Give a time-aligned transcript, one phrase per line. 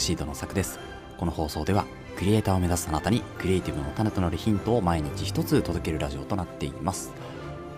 [0.00, 0.78] シードの作です。
[1.18, 1.84] この放送では
[2.16, 7.12] クリエイターを目指すあなたにクリエイティブの種となるヒントを毎日一つ届けるラジオとなっています。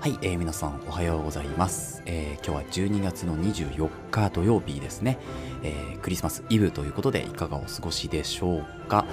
[0.01, 5.17] はい、えー、皆さんおはようございます、えー、今日は12月の24日土曜日ですね、
[5.63, 9.07] えー、クリスマスイブということでいかがお過ごしでしょうか？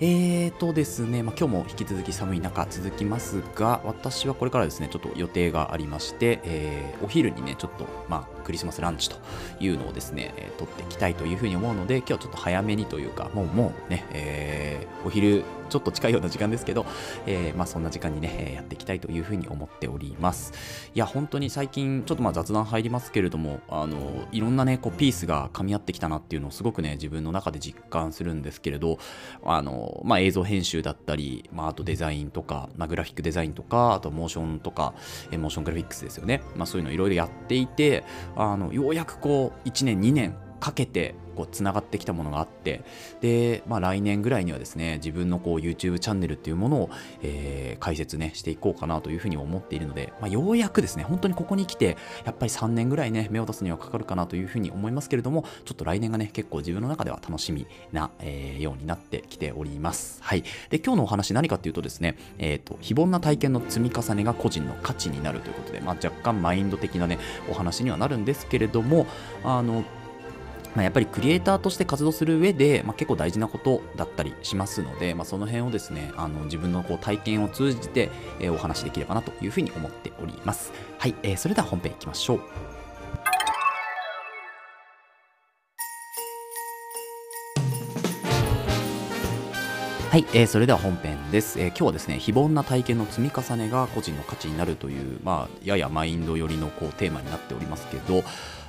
[0.00, 9.16] えーとですね、まあ、今日も引き続き寒い中続きますが、私はこれからですね、ちょっと予定がありまして、えー、お昼にね、ちょっと、まあ、クリスマスランチと
[9.60, 16.86] いうのをですね、えー、取っていきたいというふうに思うので、今日はちょっと早めにというか、もう、もうね、えー、お昼ちょっと近いような時間ですけど、
[17.26, 20.52] えー、まあそんな時間にね、やっていきたいというふうに思っております。
[20.94, 28.98] いや、本当に最近、ちょっとまあ雑談入りますけれども、あの、いろんなね、こうピースが噛み合ってきたなっていうのをすごくね、自分の中で実感するんですけれど、
[29.44, 34.94] あの、まあ映像編集だったり、まああとデザインとか、まあグラフィックデザインとか、あとモーションとか、
[35.30, 36.42] えモーショングラフィックスですよね。
[36.56, 38.04] まあそういうのいろいろやっていて、
[38.36, 42.82] あの、ようやくこう、1年、2年かけてこうつながってきたものがあって
[43.20, 46.90] で、まあ、来年ぐらいにはですね自分のこう YouTube チャンネルっていうものを、
[47.22, 60.22] えー、解説ねしていこうかなというふうに思っているので、まあ、ようやくですね本当にここに来てやっぱり3年ぐらいね目を出すにはかかるかなというふうに思いますけれどもちょっと来年がね結構自分の中では楽しみな、えー、ようになってきております。
[60.22, 60.44] はい。
[60.70, 67.18] で今日のお話何かっていうとですねえっ、ー、と非凡な体験の積み重ねが個人の価値になるということで、まあ、若干マインド的なね
[67.50, 69.06] お話にはなるんですけれども
[69.44, 69.84] あの
[70.74, 80.72] まあ、やっぱりクリエイターとして活動する上で、まあ、結構大事なことだったりしますので、まあ、その辺をですねあの自分のこう体験を通じて、え、お話しできればなというふうに思っております。
[80.98, 82.73] はい、えー、それでは本編いきましょう。
[90.14, 98.22] はい、えー、それでは本編です、えー、今日はですね非凡な体験の積み重ねが個人の価値になるという、まあ、ややマインド寄りのこうテーマになっておりますけど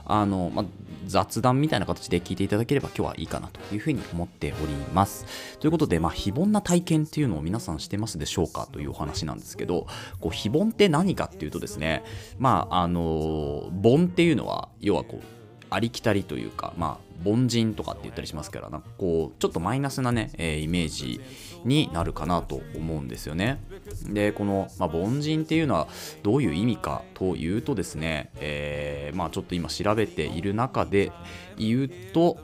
[0.05, 0.65] あの、まあ、
[1.05, 5.27] 雑談みたいな形で聞いていただければ今日はいいかなというふうに思っております。
[5.59, 9.85] ということで、まあ、非凡な体験っていうのを皆さんしてますでしょうかというお話なんですけど、
[10.19, 12.03] こう非凡って何かっていうとですね、
[12.39, 15.44] まあ、あの、凡っていうのは、要はこう、
[15.75, 21.19] ありきたりというか、まあ、凡人とかって言ったりしますから、なんかこう、ちょっとマイナスなね、えー、イメージ
[21.65, 23.61] になるかなと思うんですよね。
[24.07, 25.89] で、この、まあ、凡人っていうのは
[26.23, 31.11] どういう意味かというとですね、えー、まあちょっと今調べている中で
[31.57, 32.37] 言うと、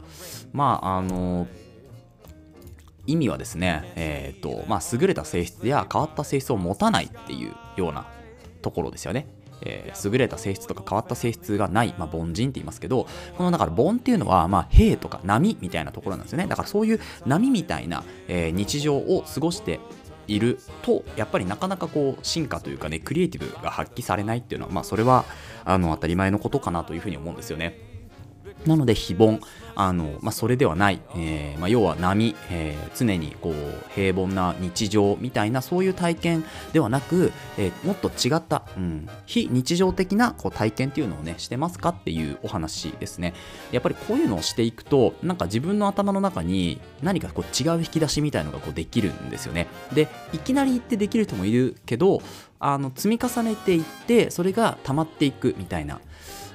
[0.51, 1.47] まああの、
[3.07, 8.05] 意味はですね、えっ、ー、と、まあ優れた性質や変わった性質を持たないっていうような
[8.61, 9.40] ところですよね。
[9.63, 13.07] えー、優れた性質とか変わった性質がない、まあ、凡人って言いますけど、
[13.37, 16.47] このだから凡っていうのは、まあ、兵とか波みたいなところなんですよね。
[16.47, 19.79] だからそういう波みたいな、えー、日常を過ごして
[20.27, 25.25] いると、やっぱりなかなかこう、進化というかね、クリエイティブが発揮されないっていうのは、まあ、それは、
[25.65, 27.90] あの、当たり前のことかなというふうに思うんですよね。
[28.65, 29.39] なので非凡。
[29.75, 33.53] あの、まあ、それではない、えーまあ、要は波、えー、常にこう
[33.93, 43.33] 平凡な日常みたいなそういう体験ではなく、えー、もっと違った、うん、非日常的なこう体験っていうのをねしてますかっていうお話ですね。
[43.71, 49.67] やっぱりこういうのをしていくとなんか自分の頭の中に何かこう違う引き出しみたいのがこうできるんですよね。
[49.93, 52.21] でいきなり言ってできる人もいるけど
[52.59, 55.99] あの積み重ねていってそれが溜まっていくみたいな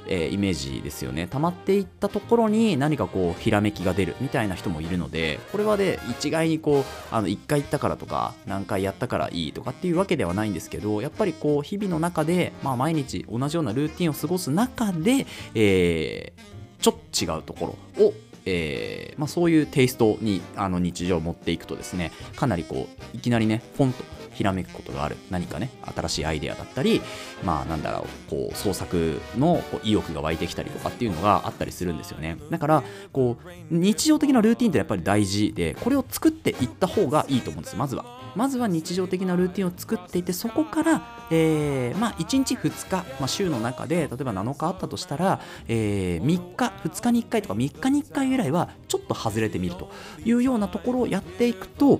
[0.08, 1.26] えー、イメージですよね。
[1.26, 6.84] 溜まっていったところに何かこうひらめきが出るみたいな人もいるのでこれはで一概にこう
[7.14, 18.14] あの1回行ったからとか何回やったからいいとかっていうわけではないんですけどやっぱりこう日々の中で、まあ、毎日同じようなルーティンを過ごす中で、えー、ちょっと違うところを
[18.48, 24.04] えーまあ、そういうテイストにあの日常を持っていくとですねかなりこういきなりねポンと
[24.36, 25.16] ひらめくことがある。
[25.30, 27.00] 何かね新しいアイデアだったり
[27.42, 32.36] まあなんだろうこう創作のこう意欲が湧いてきたりとかっていうのがあったりするんですよね。
[32.50, 38.04] だからこう日常的なルーティンってやっぱり大事でこれを作っていった方がいいと思うんですまずは。
[38.36, 49.90] まずは日常的なルーティンを作っていてそこから、えー、まあ、1日2日、まあ、週の中で例えば7日あったとしたら、えー、3日2日に1回とか3日に1回ぐらいはちょっと外れてみると
[50.24, 51.98] いうようなところをやっていくと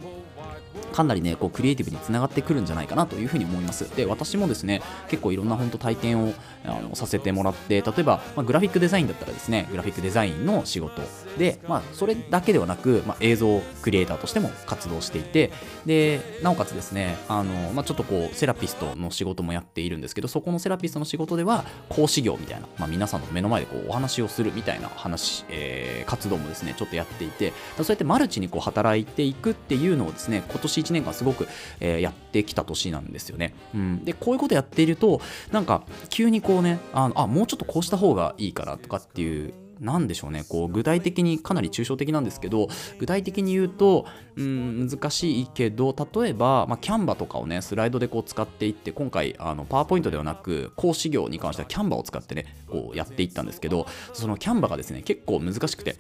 [0.93, 3.95] かなりね、こうクリエイティブにつながってくるんじゃないかなというふうに思います。
[3.97, 6.35] で、私もですね、結構いろんな本当体験を
[6.65, 11.03] あのさせてもらって、例えば、まあ、グラフィックデザインだったらですね、グラフィックデザインの仕事
[11.39, 15.51] で、まあ、それだけではなく、まあ、映像クリエイターとしても活動していて、
[15.85, 31.49] で、なおかつですね、あの、まあ、ちょっとこう、セラピストの仕事もやっているんですけど、そこのセラピストの仕事では、講師業みたいな、まあ、皆さんの目の前でこうお話をするみたいな話、えー、活動もですね、ちょっとやっていて、そうやってマルチにこう働いていくっていうのをですね、今年1年間すごく、
[31.81, 33.55] えー、やってきた年なんですよね。
[33.75, 35.21] うん、で、こういうことやっていると、
[35.53, 40.45] なんか、急にこうね、あのあ、もうちょっとこうした方がいいからとかっていうなんでしょうね。
[40.49, 42.69] こう具体的にかなり抽象的なんですけど
[42.99, 55.97] 具体的に言うとうん難しいけど例えば、まあ、キャンバとかをねスライドでこう使っていって今回あのパワーポイントではなく講師業に関してはキャンバを使ってねこうやっていったんですけどそのキャンバがですね結構難しくて。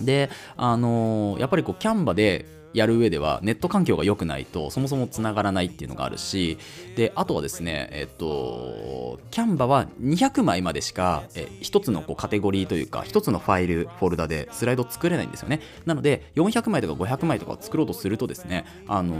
[0.00, 6.58] であのー、やっぱりこうキャンバでやる上ではネット環境が良くないとそもそも繋がらないっていうのがあるし
[6.96, 15.60] であとはですねえっとキャンバは200枚までしかえ1つのこうカテゴリーというか1つのファイルフォルダでスライド作れないんですよね。
[15.86, 19.14] なので400枚とか500枚とかを作ろうとするとですねあの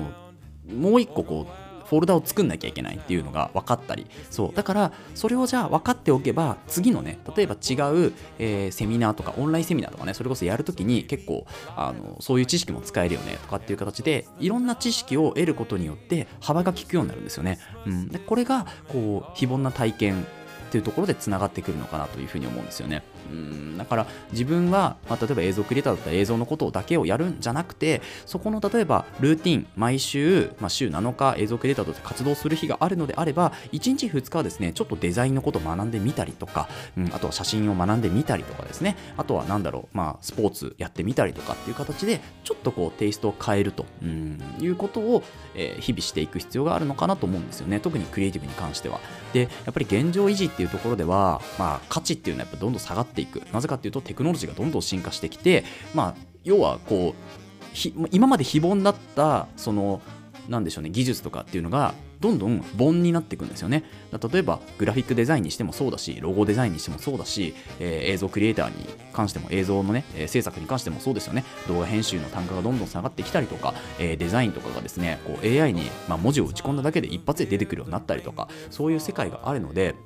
[0.68, 1.52] もう1個こう
[1.92, 4.52] フォルダを作んなきゃいけないっていうのが分かったりそう。
[4.54, 7.74] だからそれをじゃあ分かっておけば次のね例えば違
[8.08, 11.46] う、えー、セミナーとかオンラインセミナーとかねそれこそやるときに結構
[11.76, 20.26] あのそういう知識も使えるよねとかっていう形でいろんな知識を得ることによって幅が利くようになるんですよね、うん、でこれがこう非凡な体験
[20.72, 23.02] っていうところでつながってくるのかなというふうに思うんですよね。
[23.30, 38.96] うんだから自分は、まあ、例えば映像クリエイターだったら映像のことだけをやるんじゃなくてそこの例えばルーティン毎週、まあ、週7日映像クリエイターとして活動する日があるのであれば1日2日はですねちょっとデザインのことを学んでみたりとか、うん、あとは写真を学んでみたりとかですね。
[39.16, 45.22] あとは何だろう、まあ、スポーツやってみたりとかっていう形でちょっとこうテイストを変えると、うん、いうことを、
[45.54, 47.80] えー、日々していく必要があるのかなと思うんですよね。
[47.80, 49.00] 特にクリエイティブに関しては。
[49.32, 53.42] でやっぱり現状維持ってていうところでは、まあ、価値っていうのはやっぱどんどん下がっていく。
[53.52, 55.64] なぜかっていうとテクノロジーがどんどん進化してきて、
[55.94, 56.14] まあ、
[56.44, 60.00] 要はこう今まで非凡だったその
[60.48, 63.82] なんでしょうね技術とかっていうのがどんどん凡になっていくんですよね。
[64.12, 71.44] 例えばグラフィックデザインにしてもそうだしロゴデザインにしてもそうだし、えー、映像クリエイターに関しても映像のね、えー、制作に関してもそうですよね。
[71.66, 79.96] 動画編集の単価がどんどん下がってきたりとか、えー、デザインとかがですねこう AI に、まあ、文字を打ち込んだだけで一発で出てくるようになったりとかそういう世界があるので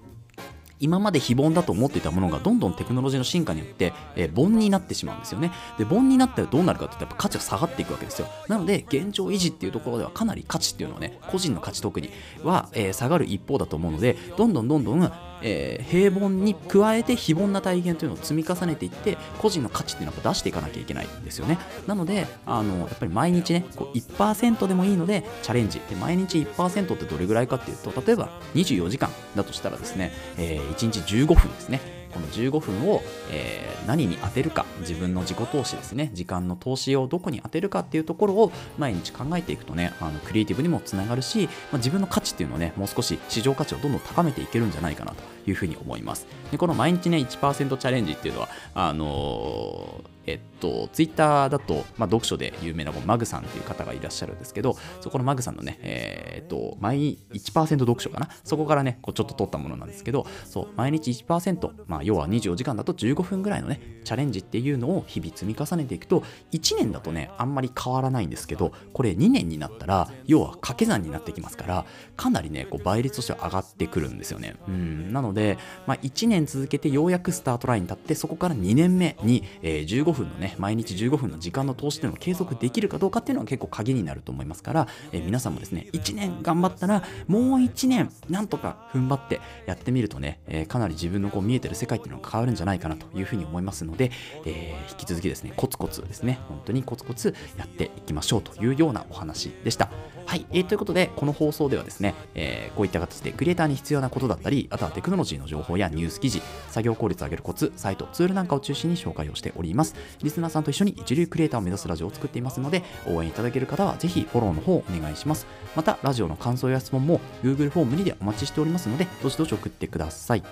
[0.78, 5.52] 今まで非凡だと思っていたものがどんどんテクノロジーの進化によって、えー、凡になってしまうんですよね。
[5.78, 8.28] で、凡になったらどうなるかって言ったら価値が下がっていくわけですよ。
[8.48, 12.10] なので、現状維持っていうところではかなり価値っていうのはね、個人の価値特に
[12.42, 15.12] は、えー、下がる一方だと思うので、どんどんどんどん
[15.42, 21.58] えー、平凡に加えて非凡な体験というのを積み重ねていって個人の価値っていうのは出していかなきゃいけないんですよね。
[21.86, 25.80] なのであのやっぱり毎日ねこう1%でもいいのでチャレンジ。
[25.90, 31.95] で毎日1%ってどれぐらいかっていうと例えば24時間だとしたらですね、えー、1日15分ですね。
[32.12, 36.10] この15分を、えー、何に当てるか自分の自己投資ですね。
[36.12, 45.35] 時間の投資をどこに当てるかっていうところを毎日考えていくとねあのクリエイティブにもつながるし、まあ、自分の価値っていうのをねもう少し市場価値をどんどん高めていけるんじゃないかなと。
[45.46, 46.26] いうふうに思います。
[46.50, 58.28] でこの毎日ね1%チャレンジっていうのはあのーえっと、ツイッターだと、まあ、読書で有名なマグさんっていう方がいらっしゃるんですけど、そこのマグさんのね、えー、っと、毎1%読書かな？
[58.44, 74.56] そこからね、こうちょっと取ったものなんですけど、そう、毎日1%、まあ、要は24時間だと15分ぐらいのね、チャレンジっていうのを日々積み重ねていくと、1年だとね、あんまり変わらないんですけど、これ2年になったら、要は掛け算になってきますから、かなりね、こう倍率としては上がってくるんですよね。
[74.66, 94.10] うん、なので、まあ、1年続けてようやくスタートラインに立って、そこから2年目に、えー、15分のね、毎日15分の時間の投資というのを継続できるかどうかっていうのは結構鍵になると思いますから、えー、皆さんもですね、1年頑張ったら、もう1年なんとか踏ん張ってやってみるとね、えー、かなり自分のこう見えてる世界っていうのが変わるんじゃないかなというふうに思いますので、
[94.44, 99.90] えー、引き続きですね、コツコツですね、本当にコツコツやっていきましょうというようなお話でした。
[100.26, 106.40] はい、えー、ということで、この放送ではですね、えー、こういった形でクリエイターに必要なことだったり、あとはテクノロジーの情報やニュース記事、
[106.70, 109.94] 作業効率を上げるコツ、サイト、ツールなんかを中心に紹介をしております。
[110.22, 115.46] リスナーさんと一緒に一流クリエイターを目指すラジオを作っていますので、応援いただける方はぜひフォローの方をお願いします。
[115.74, 120.44] また、ラジオの感想や質問も Google フォームにでお待ちしておりますので、どしどし送ってください。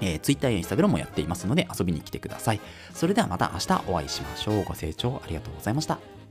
[0.00, 2.60] えー、Twitter や Instagram もやっていますので遊びに来てください。
[2.92, 4.64] それではまた明日お会いしましょう。
[4.64, 6.21] ご清聴ありがとうございました。